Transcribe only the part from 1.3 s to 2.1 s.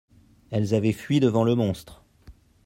le monstre.